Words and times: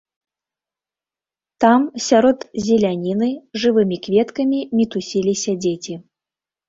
Там, 1.65 1.81
сярод 2.07 2.39
зеляніны, 2.67 3.29
жывымі 3.65 3.97
кветкамі 4.09 4.59
мітусіліся 4.81 5.51
дзеці. 5.67 5.93